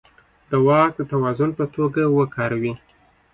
د 0.49 0.51
واک 0.65 0.91
د 0.97 1.01
توازن 1.11 1.49
په 1.59 1.65
توګه 1.75 2.01
وکاروي. 2.17 2.73